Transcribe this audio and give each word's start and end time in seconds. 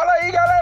Fala 0.00 0.14
aí, 0.14 0.30
galera! 0.32 0.59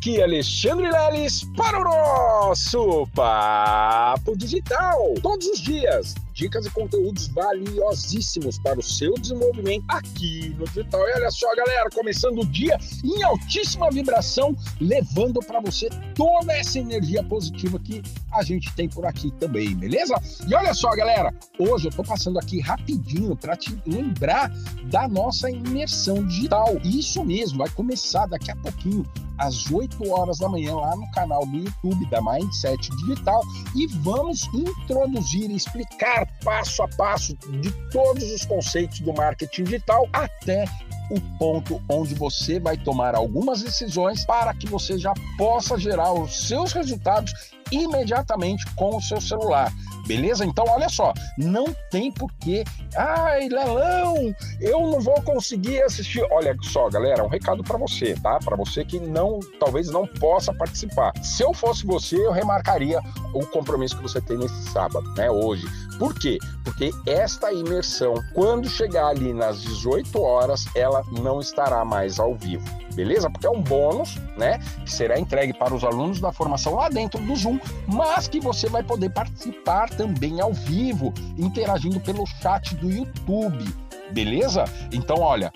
Aqui 0.00 0.22
Alexandre 0.22 0.90
Leles 0.90 1.44
para 1.54 1.78
o 1.78 1.84
nosso 1.84 3.06
Papo 3.14 4.34
Digital. 4.34 5.12
Todos 5.20 5.46
os 5.46 5.60
dias, 5.60 6.14
dicas 6.32 6.64
e 6.64 6.70
conteúdos 6.70 7.28
valiosíssimos 7.28 8.58
para 8.60 8.80
o 8.80 8.82
seu 8.82 9.12
desenvolvimento 9.12 9.84
aqui 9.88 10.56
no 10.58 10.64
digital. 10.64 11.06
E 11.06 11.12
olha 11.16 11.30
só, 11.30 11.54
galera, 11.54 11.90
começando 11.90 12.40
o 12.40 12.46
dia 12.46 12.78
em 13.04 13.22
altíssima 13.22 13.90
vibração, 13.90 14.56
levando 14.80 15.38
para 15.40 15.60
você 15.60 15.90
toda 16.14 16.50
essa 16.54 16.78
energia 16.78 17.22
positiva 17.22 17.78
que 17.78 18.02
a 18.32 18.42
gente 18.42 18.72
tem 18.74 18.88
por 18.88 19.04
aqui 19.04 19.30
também, 19.32 19.76
beleza? 19.76 20.14
E 20.48 20.54
olha 20.54 20.72
só, 20.72 20.96
galera, 20.96 21.30
hoje 21.58 21.88
eu 21.88 21.92
tô 21.92 22.02
passando 22.02 22.38
aqui 22.38 22.58
rapidinho 22.58 23.36
para 23.36 23.54
te 23.54 23.78
lembrar 23.86 24.50
da 24.84 25.06
nossa 25.06 25.50
imersão 25.50 26.26
digital. 26.26 26.78
Isso 26.82 27.22
mesmo, 27.22 27.58
vai 27.58 27.68
começar 27.68 28.24
daqui 28.24 28.50
a 28.50 28.56
pouquinho 28.56 29.04
às 29.40 29.70
8 29.70 30.10
horas 30.10 30.38
da 30.38 30.48
manhã 30.48 30.74
lá 30.74 30.94
no 30.94 31.10
canal 31.10 31.44
do 31.46 31.56
YouTube 31.56 32.08
da 32.10 32.20
Mindset 32.22 32.88
Digital. 32.96 33.42
E 33.74 33.86
vamos 33.86 34.48
introduzir 34.54 35.50
e 35.50 35.56
explicar 35.56 36.26
passo 36.44 36.82
a 36.82 36.88
passo 36.88 37.34
de 37.60 37.70
todos 37.90 38.24
os 38.30 38.44
conceitos 38.44 39.00
do 39.00 39.12
marketing 39.12 39.64
digital 39.64 40.08
até 40.12 40.64
o 41.10 41.20
ponto 41.38 41.82
onde 41.88 42.14
você 42.14 42.60
vai 42.60 42.76
tomar 42.76 43.14
algumas 43.14 43.62
decisões 43.62 44.24
para 44.24 44.54
que 44.54 44.66
você 44.68 44.96
já 44.96 45.12
possa 45.36 45.76
gerar 45.76 46.12
os 46.12 46.46
seus 46.46 46.72
resultados 46.72 47.32
imediatamente 47.70 48.64
com 48.74 48.96
o 48.96 49.02
seu 49.02 49.20
celular. 49.20 49.72
Beleza? 50.06 50.44
Então, 50.44 50.64
olha 50.68 50.88
só, 50.88 51.12
não 51.38 51.66
tem 51.90 52.10
porquê. 52.10 52.64
Ai, 52.96 53.48
Lelão, 53.48 54.34
eu 54.60 54.80
não 54.80 55.00
vou 55.00 55.20
conseguir 55.22 55.82
assistir. 55.82 56.26
Olha 56.32 56.56
só, 56.62 56.88
galera, 56.88 57.24
um 57.24 57.28
recado 57.28 57.62
para 57.62 57.78
você, 57.78 58.14
tá? 58.14 58.38
Para 58.44 58.56
você 58.56 58.84
que 58.84 58.98
não, 58.98 59.38
talvez 59.60 59.88
não 59.88 60.06
possa 60.06 60.52
participar. 60.52 61.12
Se 61.22 61.44
eu 61.44 61.54
fosse 61.54 61.86
você, 61.86 62.16
eu 62.16 62.32
remarcaria 62.32 63.00
o 63.32 63.46
compromisso 63.46 63.96
que 63.96 64.02
você 64.02 64.20
tem 64.20 64.36
nesse 64.36 64.70
sábado, 64.70 65.08
né? 65.14 65.30
Hoje. 65.30 65.64
Por 65.98 66.14
quê? 66.14 66.38
Porque 66.64 66.90
esta 67.06 67.52
imersão, 67.52 68.14
quando 68.34 68.68
chegar 68.68 69.08
ali 69.08 69.34
nas 69.34 69.60
18 69.62 70.20
horas, 70.20 70.64
ela 70.74 71.04
não 71.12 71.38
estará 71.38 71.84
mais 71.84 72.18
ao 72.18 72.34
vivo 72.34 72.80
beleza? 72.94 73.30
Porque 73.30 73.46
é 73.46 73.50
um 73.50 73.62
bônus, 73.62 74.16
né? 74.36 74.58
Que 74.84 74.92
será 74.92 75.18
entregue 75.18 75.52
para 75.52 75.74
os 75.74 75.84
alunos 75.84 76.20
da 76.20 76.32
formação 76.32 76.74
lá 76.74 76.88
dentro 76.88 77.20
do 77.20 77.34
Zoom, 77.34 77.58
mas 77.86 78.28
que 78.28 78.40
você 78.40 78.68
vai 78.68 78.82
poder 78.82 79.10
participar 79.10 79.88
também 79.90 80.40
ao 80.40 80.52
vivo, 80.52 81.12
interagindo 81.36 82.00
pelo 82.00 82.26
chat 82.26 82.74
do 82.76 82.90
YouTube. 82.90 83.64
Beleza? 84.12 84.64
Então, 84.92 85.20
olha, 85.20 85.52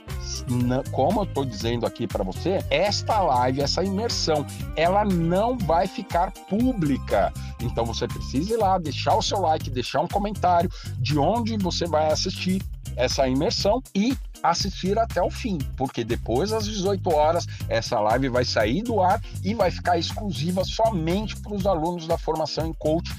como 0.93 1.21
eu 1.21 1.25
estou 1.25 1.45
dizendo 1.45 1.87
aqui 1.87 2.07
para 2.07 2.23
você, 2.23 2.65
esta 2.71 3.21
live, 3.21 3.61
essa 3.61 3.83
imersão, 3.83 4.47
ela 4.77 5.05
não 5.05 5.59
vai 5.59 5.87
ficar 5.87 6.31
pública. 6.31 7.33
Então 7.61 7.85
você 7.85 8.07
precisa 8.07 8.55
ir 8.55 8.57
lá, 8.57 8.79
deixar 8.79 9.17
o 9.17 9.23
seu 9.23 9.41
like, 9.41 9.71
deixar 9.71 10.01
um 10.01 10.09
comentário 10.09 10.71
de 10.99 11.19
onde 11.19 11.57
você 11.57 11.87
vai 11.87 12.11
assistir 12.13 12.63
essa 12.97 13.27
imersão 13.29 13.83
e 13.95 14.17
assistir 14.43 14.99
até 14.99 15.23
o 15.23 15.31
fim, 15.31 15.59
porque 15.77 16.05
depois 16.05 16.51
das 16.51 16.67
18 16.67 17.11
horas 17.11 17.47
essa 17.69 17.99
live 18.01 18.29
vai 18.29 18.45
sair 18.45 18.83
do 18.83 19.01
ar 19.01 19.21
e 19.43 19.55
vai 19.55 19.71
ficar 19.71 19.99
exclusiva 19.99 20.65
somente 20.65 21.37
para 21.37 21.55
os 21.55 21.67
alunos 21.67 22.07
da 22.07 22.19
formação 22.19 22.67
em 22.67 22.73
coach 22.75 23.11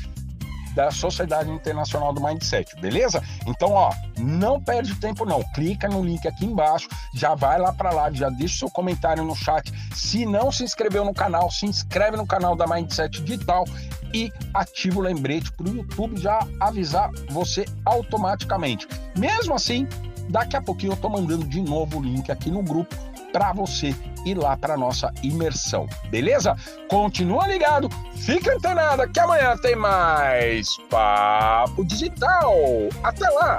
da 0.75 0.91
Sociedade 0.91 1.49
Internacional 1.49 2.13
do 2.13 2.21
Mindset, 2.21 2.75
beleza? 2.79 3.23
Então, 3.47 3.71
ó, 3.71 3.91
não 4.19 4.61
perde 4.61 4.93
tempo 4.95 5.25
não, 5.25 5.41
clica 5.53 5.87
no 5.87 6.03
link 6.03 6.27
aqui 6.27 6.45
embaixo, 6.45 6.87
já 7.13 7.33
vai 7.33 7.57
lá 7.57 7.71
para 7.73 7.91
lá, 7.91 8.11
já 8.11 8.29
deixa 8.29 8.59
seu 8.59 8.69
comentário 8.69 9.23
no 9.23 9.35
chat. 9.35 9.71
Se 9.93 10.25
não 10.25 10.51
se 10.51 10.63
inscreveu 10.63 11.05
no 11.05 11.13
canal, 11.13 11.49
se 11.49 11.65
inscreve 11.65 12.17
no 12.17 12.27
canal 12.27 12.55
da 12.55 12.67
Mindset 12.67 13.21
Digital 13.21 13.65
e 14.13 14.31
ativa 14.53 14.99
o 14.99 15.01
lembrete 15.01 15.51
para 15.53 15.67
o 15.67 15.75
YouTube 15.75 16.19
já 16.19 16.45
avisar 16.59 17.09
você 17.29 17.65
automaticamente. 17.85 18.87
Mesmo 19.17 19.55
assim, 19.55 19.87
Daqui 20.29 20.57
a 20.57 20.61
pouquinho 20.61 20.93
eu 20.93 20.97
tô 20.97 21.09
mandando 21.09 21.45
de 21.45 21.61
novo 21.61 21.99
o 21.99 22.01
link 22.01 22.31
aqui 22.31 22.49
no 22.49 22.63
grupo 22.63 22.95
para 23.35 23.51
você 23.51 23.93
ir 24.25 24.37
lá 24.37 24.55
para 24.55 24.77
nossa 24.77 25.13
imersão, 25.21 25.85
beleza? 26.09 26.55
Continua 26.89 27.45
ligado, 27.45 27.89
fica 28.15 28.55
antenado 28.55 29.05
que 29.11 29.19
amanhã 29.19 29.57
tem 29.57 29.75
mais 29.75 30.77
Papo 30.89 31.83
Digital. 31.83 32.55
Até 33.03 33.29
lá! 33.29 33.53